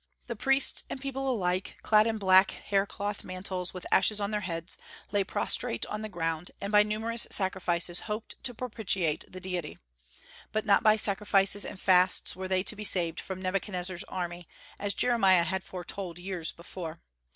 [0.25, 4.41] The priests and people alike, clad in black hair cloth mantles, with ashes on their
[4.41, 4.75] heads,
[5.11, 9.77] lay prostrate on the ground, and by numerous sacrifices hoped to propitiate the Deity.
[10.51, 14.47] But not by sacrifices and fasts were they to be saved from Nebuchadnezzar's army,
[14.79, 16.99] as Jeremiah had foretold years before.